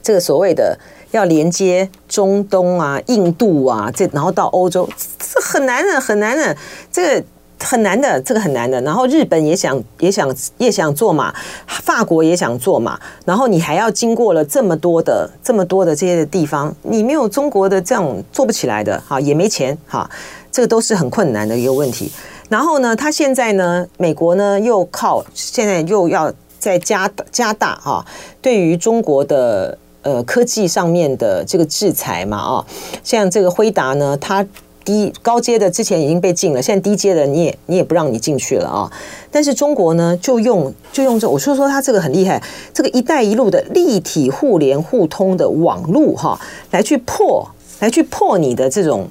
[0.03, 0.79] 这个所谓的
[1.11, 6.57] 要连接中东啊、印度啊，这然后到欧洲，这很难的，很难的，
[6.90, 7.27] 这个。
[7.61, 8.81] 很难的，这个很难的。
[8.83, 11.35] 然后日本也想也想也想做嘛，
[11.66, 12.99] 法国也想做嘛。
[13.25, 20.09] 然后你还要经过了这么多的这么多的这些的地方，你没有中国的这样做不起来的哈，也没钱哈，
[20.51, 22.11] 这个都是很困难的一个问题。
[22.49, 28.05] 然后呢，他现在呢，美国呢又靠现在又要再加加大哈，
[28.40, 32.64] 对于中国的呃科技上面的这个制裁嘛啊，
[33.05, 34.47] 像这个辉达呢，它。
[34.88, 38.90] 低高阶的之前已经被禁了，现在低阶的你也你也不让你进去了啊！
[39.31, 47.46] 但是中国呢，就用就用这，我说说它这个很厉害，这个“一带一路”的立体互联互通的网路哈，来去破
[47.81, 49.07] 来去破你的这种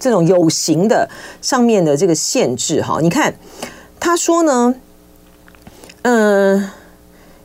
[0.00, 1.08] 这种有形的
[1.40, 2.98] 上面的这个限制哈。
[3.00, 3.32] 你看
[4.00, 4.74] 他说呢，
[6.02, 6.70] 嗯。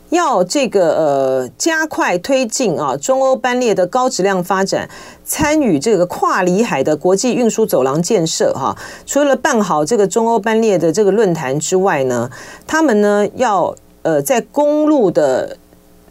[0.09, 4.89] 要这个呃加快推进啊中欧班列的高质量发展，
[5.25, 8.75] 参与这个跨里海的国际运输走廊建设哈。
[9.05, 12.29] 除了办好这个中欧班列的这个论坛之外呢，
[12.67, 15.57] 他们呢要呃在公路的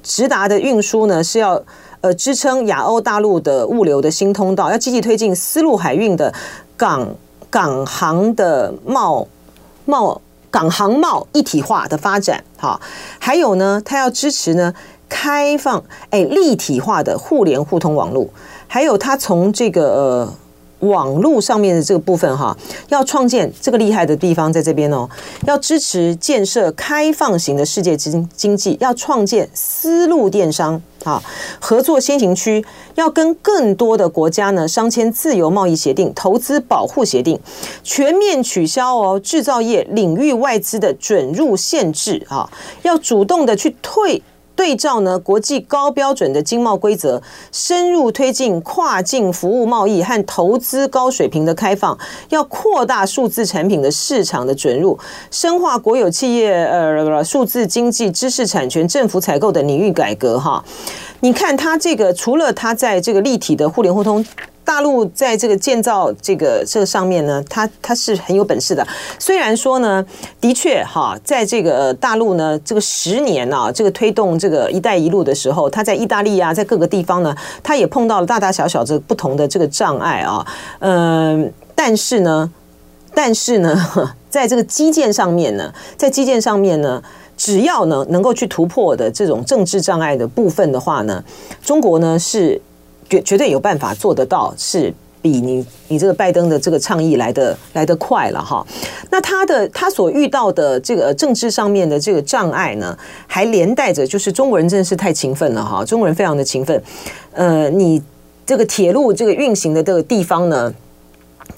[0.03, 1.63] 直达的运输呢是要
[2.01, 6.35] 呃支撑亚欧大陆的物流的新通道，要积极推进丝路海运的
[6.77, 7.15] 港
[7.49, 9.27] 港航的贸
[9.85, 10.21] 贸。
[10.55, 12.81] 港航贸一体化的发展，哈，
[13.19, 14.73] 还有呢，它要支持呢
[15.09, 18.29] 开放哎立体化的互联互通网络，
[18.69, 20.35] 还有它从这个呃。
[20.81, 22.57] 网络上面的这个部分哈，
[22.89, 25.09] 要创建这个厉害的地方在这边哦，
[25.47, 31.23] 要支持建设开放型的世界经经济，要创建丝路电商啊，
[31.61, 32.65] 合作先行区，
[32.97, 37.39] 要跟更多的国家呢商签自由贸易协定、投资保护协定，
[37.83, 42.51] 全面取消哦制造业领域外资的准入限制啊，
[42.83, 44.23] 要主动的去退。
[44.57, 47.21] 对照呢，国际高标准的经贸规则，
[47.53, 51.99] 深入推进跨境服务贸易和投资高水平的开放，
[52.31, 54.99] 要扩大数字产品的市场的准入，
[55.31, 60.65] 深化国有企业呃数字经济、知识产权、政府采购的领域改革哈。
[61.21, 64.25] 你看它这个，除了它在这个立体的互联互通。
[64.65, 68.85] 大陆在这个建造这个这个上面呢，它它是很有本事的。
[69.19, 70.05] 虽然说呢，
[70.41, 80.45] 的确哈，在这个大陆呢，这个十年啊，这个推动这个“一带一路”的时候，它在意大利啊，在各个地方呢，它也碰到了大大小小这不同的这个障碍啊。
[80.79, 82.51] 嗯，但是呢，
[83.15, 83.77] 但是呢，
[84.31, 87.03] 在这个基建上面呢，在基建上面呢，
[87.37, 91.23] 只要呢能够去突破的这种政治障碍的部分的话呢，
[91.63, 92.59] 中国呢是。
[93.09, 98.67] 绝绝对有办法做得到，是比你你这个拜登的这个倡议来的来得快了哈。
[99.11, 106.83] 那他的他所遇到的这个政治上面的这个障碍呢，还连带着就是中国人真的是太勤奋了哈，中国人非常的勤奋。
[107.33, 108.03] 呃，你
[108.45, 110.73] 这个铁路这个运行的这个地方呢，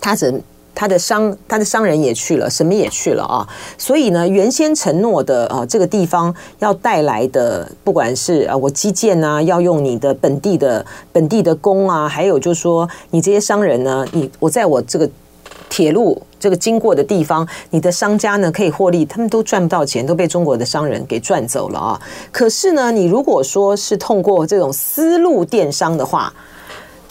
[0.00, 0.42] 他只。
[0.76, 3.48] 他的商，他的商人也去了，什么也去了啊！
[3.78, 15.08] 所以呢，原先承诺的啊，这个地方要带来的，不管是啊，我基建啊，要用你的本地的本地的工啊，还有就是说，你这些商人呢，你我在我这个
[15.70, 22.00] 铁路这个经过的地方，你的商家呢可以获利，他们都赚不到钱，都被中国的商人给赚走了啊！
[22.30, 26.30] 可是呢，你如果说是通过这种丝路电商的话，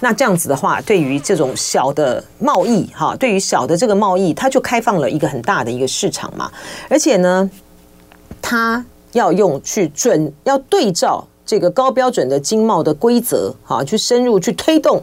[0.02, 6.52] 那这样子的话，对于这种小的贸易，哈，对于小的这个贸易，它就开放了一个很大的一个市场嘛。
[6.90, 7.50] 而且呢，
[8.42, 15.02] 它要用去准，要对照这个高标准的经贸的规则，哈，去深入去推动，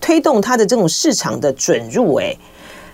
[0.00, 2.14] 推动它的这种市场的准入。
[2.14, 2.36] 哎，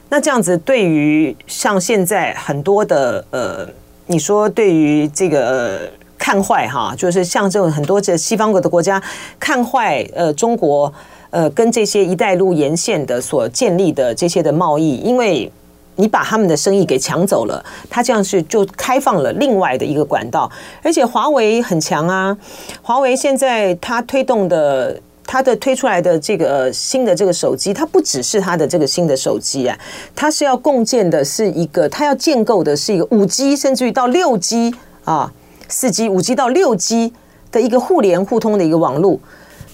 [0.08, 3.68] 那这样子，对于像现在很多的呃，
[4.06, 5.90] 你说对于这个。
[6.22, 9.02] 看坏哈，就是像这种很多这西方国的国家
[9.40, 10.92] 看坏呃中国
[11.30, 15.50] 呃跟这些“一带路”沿线的所建立的这些的贸易，因为
[15.96, 20.48] 你把他们的生意给抢走了，他这样是就开放了另外的一个管道，
[20.80, 22.38] 而且华为很强啊，
[22.80, 24.96] 华为现在它推动的。
[25.24, 29.78] 它的推出来的这个新的这个手机，它不只是它的这个新的手机啊，
[30.16, 35.32] 它是要共建的是一个，它要建构的是一个五 G，甚至于到六 G 啊，
[35.72, 37.14] 四 G、五 G 到六 G
[37.50, 39.18] 的一个互联互通的一个网络。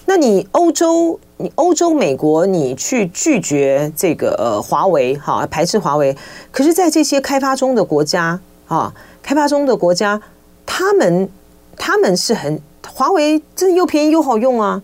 [0.06, 6.16] 那你欧洲，你欧洲、美国，你去拒绝这个呃华为，哈，排斥华为，
[6.52, 8.38] 可是，在这些开发中的国家
[8.68, 10.22] 啊，开发中的国家，
[10.64, 11.28] 他们
[11.76, 14.80] 他们是很华为，真的又便宜又好用啊。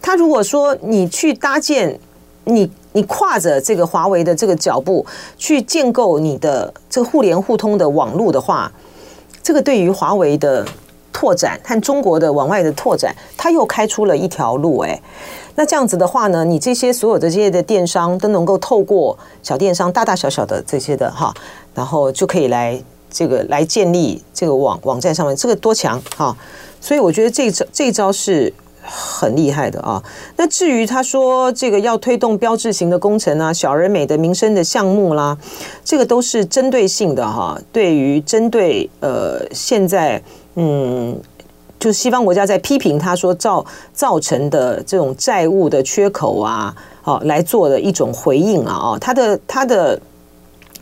[0.00, 2.00] 他如果说你去搭建，
[2.44, 5.04] 你你跨着这个华为的这个脚步
[5.36, 8.72] 去建构你的这个互联互通的网络的话，
[9.44, 10.66] 这个对于华为的
[11.12, 15.00] 拓展和中国的往外的拓展，它又开出了一条路哎。
[15.54, 21.32] 那这样子的话呢，你这些所有的这些的电商都能够透过小电商大大小小的这些的哈，
[21.74, 26.36] 然后就可以来这个来建立这个网网站上面，这个多强哈！
[26.80, 28.52] 所以我觉得这招这招是。
[28.86, 30.02] 很厉害的啊！
[30.36, 35.36] 那至于他说这个要推动标志型的工程啊，小而美的民生的项目啦，
[35.82, 37.58] 这个都是针对性的哈。
[37.72, 40.22] 对于针对呃现在
[40.56, 41.18] 嗯，
[41.80, 43.64] 就西方国家在批评他说造
[43.94, 49.98] 造成的这种债务的缺口啊，好来做的一种回应啊哦，他的他的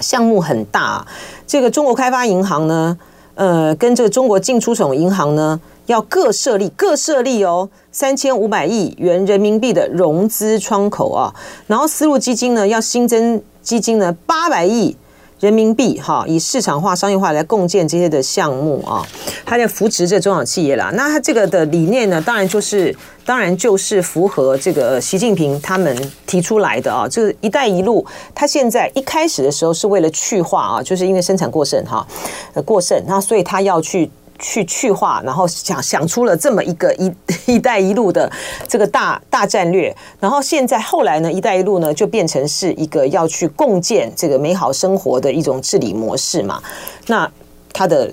[0.00, 1.06] 项目很大，
[1.46, 2.98] 这个中国开发银行呢，
[3.36, 5.60] 呃，跟这个中国进出口银行呢。
[5.86, 11.34] 要各设立各设立哦，三千五百亿元人民币的融资窗口啊，
[11.66, 14.96] 然后丝路基金呢要新增基金呢八百亿
[15.40, 19.04] 人民币哈，以市场化、商业化来共建这些的项目啊，
[19.44, 20.92] 它在扶持这中小企业啦。
[20.94, 32.06] 那它这个的理念呢，当然就是当然就是符合这个习近平他们提出来的啊，这个“一带一路”，它现在一开始的时候是为了去化啊，就是因为生产过剩哈，
[32.54, 34.08] 呃过剩，那所以它要去。
[34.42, 37.10] 去去化，然后想想出了这么一个“一
[37.46, 38.30] 一带一路”的
[38.68, 46.62] 这个大大战略，然后现在后来呢，“一带一路”呢就变成是一个要去共建这个美好生活的一种治理模式嘛，
[47.06, 47.26] 那
[47.72, 48.12] 它的。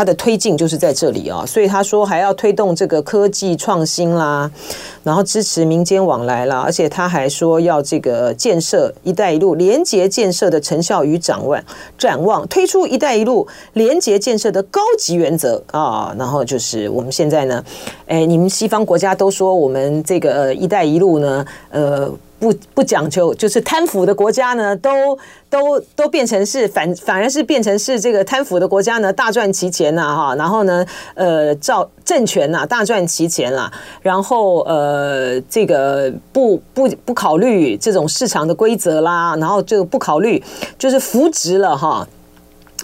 [0.00, 4.50] 它的推进就是在这里啊，所以他说还要推动这个科技创新啦，
[5.02, 11.62] 然后支持民间往来啦，而且他还说要这个建设“一带一路”连结建设的成效与展望，
[11.98, 17.62] 展望推出“一带一路”连结建设的高级原则啊，然后就是我们现在呢，
[18.06, 22.10] 哎，你们西方国家都说我们这个“一带一路”呢，呃。
[22.40, 25.16] 不不讲究，就是贪腐的国家呢，都
[25.48, 30.84] 都都变成是反，反而是变成是这个贪腐的国家呢，大赚其钱呐，哈，然后呢，
[31.14, 33.70] 呃，造政权呐，大赚其钱啦，
[34.00, 40.42] 然后呃，这个不不不考虑这种市场的规则啦，然后就不考虑，
[40.78, 42.08] 就是扶植了哈。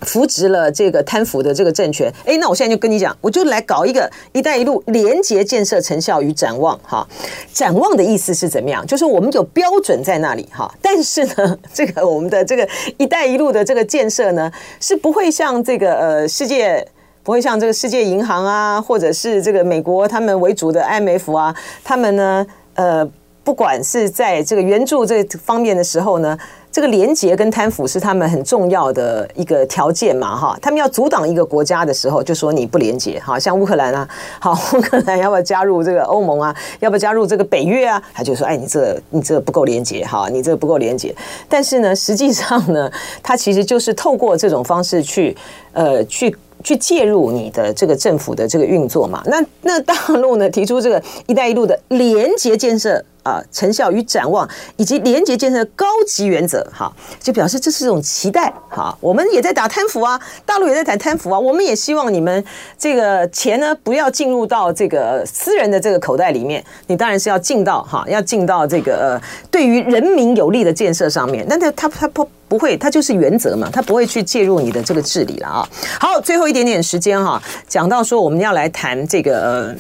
[0.03, 7.07] 扶植了这个贪腐的这个政权，哎，那我现在就跟你讲，我就来搞一个“一带一路”连结建设成效与展望，哈，
[7.53, 8.87] 展望的意思是怎么样？
[8.87, 12.69] 就是我们有标准在那里，哈，但是呢，这个我们的这个
[12.99, 16.87] “一带一路”的这个建设呢，是不会像这个呃世界，
[17.23, 23.09] 不会像这个世界银行啊，或者是这个美国他们为主的 IMF 啊，他们呢，呃，
[23.43, 26.39] 不管是在这个援助这方面的时候呢。
[26.77, 34.07] 这个廉洁跟贪腐是他们很重要的一个条件嘛，哈，他们要阻挡一个国家的时候，就说你不廉洁，哈，像乌克兰啊，
[34.39, 36.55] 好，乌克兰要不要加入这个欧盟啊？
[36.81, 38.03] 要不要加入这个北约啊？
[38.13, 41.17] 他就说，哎，你这你这不够廉洁，哈，你这不够廉洁。
[41.49, 45.35] 但是呢，实际上呢，他其实就是透过这种方式去，
[45.73, 46.37] 呃，去。
[46.65, 49.23] 去介入你的这个政府的这个运作嘛？
[49.27, 62.45] 那那大陆呢，提出这个“一带一路”的廉洁建设啊，成效与展望，以及廉洁建设的高级原则，哈，就表示这是一种期待，哈，我们也在打贪腐啊，大陆也在谈贪腐啊，我们也希望你们
[62.79, 69.21] 这个钱呢不要进入到这个私人的这个口袋里面，你当然是要进到哈，要进到这个呃
[69.51, 72.29] 对于人民有利的建设上面，但他他他不。
[72.49, 75.69] 不会，它就是原则嘛，它不会去介入你的这个治理了啊。
[75.99, 79.75] 好，最后一点点时间哈，讲到说我们要来谈这个呃，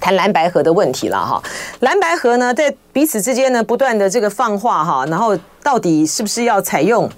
[0.00, 1.42] 谈蓝白河的问题了哈。
[1.80, 7.10] 蓝白河呢，在彼此之间呢，不断的这个放话哈，然后到底是不是要采用？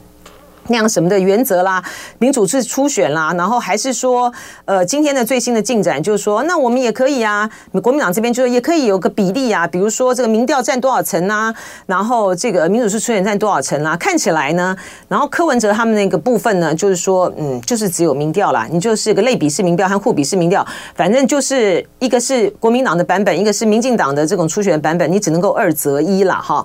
[0.69, 1.83] 那样什么的原则啦，
[2.19, 4.33] 民主制初选啦，然后还是说，
[4.64, 7.49] 呃，今天的最新的进展就是说，那我们也可以啊，
[7.83, 11.55] 国民党这边就是也可以有个比例啊，比如说这个民调占多少层啊，
[11.87, 26.61] 然后这个民主制初选占多少层啊，看起来呢，然后柯文哲他们那个部分呢，就是说，嗯，就是只有民调啦，你就是个类比式民调和互比式民调，反正就是一个是国民党的版本，一个是民进党的这种初选版本，你只能够二择一了哈。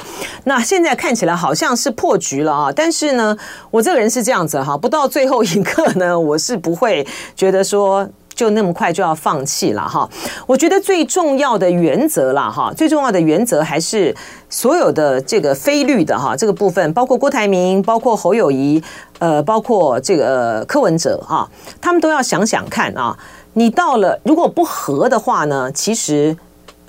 [0.46, 3.38] 那现在看起来好像是破局了啊，但是呢，
[3.70, 3.91] 我在。
[3.92, 8.10] 个人是这样子哈，不到最后一刻呢，我是不会觉得说。
[8.34, 10.10] 就那么快就要放弃了哈？
[10.48, 14.16] 我觉得最重要的原则了哈，最重要的原则还是
[14.50, 18.82] 所有的这个非绿的哈这个部分，包括郭台铭，包括侯友谊，
[19.20, 21.48] 呃，包括这个柯文哲哈，
[21.80, 23.16] 他们都要想想看啊，
[23.54, 26.36] 你到了如果不和的话呢，其实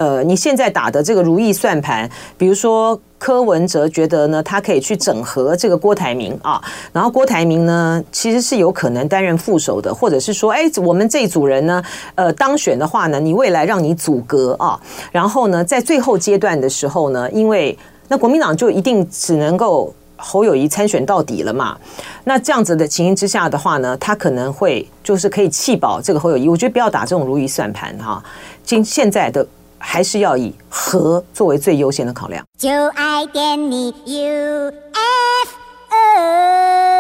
[0.03, 3.00] 呃你现在打的这个如意算盘，比如说。
[3.22, 6.61] 柯文哲觉得呢，他可以去整合这个郭台铭啊，
[6.92, 11.80] 然后郭台铭呢，其实是有可能担任副手的，或者是说，哎，我们这组人呢，
[12.16, 14.76] 呃，当选的话呢，你未来让你组阁啊，
[15.12, 17.78] 然后呢，在最后阶段的时候呢，因为
[18.09, 21.78] 那国民党就一定只能够侯友谊参选到底了嘛，
[22.24, 28.20] 那这样子的情形之下的话呢，他可能会就是可以弃保这个侯友谊，我觉得不要打这种如意算盘哈，
[28.64, 29.46] 今现在的。
[29.83, 32.43] 还是要以和作为最优先的考量。
[32.57, 34.62] 就爱点你 UFO。
[34.62, 35.57] U, F,
[35.91, 36.91] o